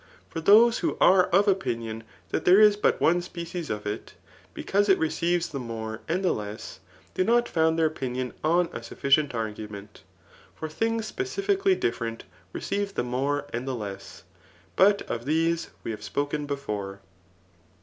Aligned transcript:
For 0.29 0.41
those 0.41 0.79
who 0.79 0.97
are 0.99 1.25
of 1.27 1.45
opmion 1.45 2.01
that 2.31 2.43
there 2.43 2.59
is 2.59 2.75
but 2.75 2.99
one 2.99 3.21
species 3.21 3.69
of 3.69 3.85
it, 3.85 4.15
because 4.55 4.89
it 4.89 4.97
receives 4.97 5.49
the 5.49 5.59
mote 5.59 5.99
and 6.07 6.23
the 6.25 6.31
less, 6.31 6.79
do 7.13 7.23
not 7.23 7.47
found 7.47 7.77
their 7.77 7.91
q» 7.91 8.09
nion 8.09 8.33
on 8.43 8.67
a 8.73 8.81
sufficient 8.81 9.35
argument. 9.35 10.01
For 10.55 10.67
things 10.69 11.05
specifically 11.05 11.75
d^went 11.77 12.21
receive 12.51 12.95
the 12.95 13.03
more 13.03 13.45
and 13.53 13.67
the 13.67 13.75
less: 13.75 14.23
but 14.75 15.05
erf 15.05 15.23
these 15.23 15.69
we 15.83 15.91
have 15.91 16.01
spoken 16.01 16.47
b^re. 16.47 16.97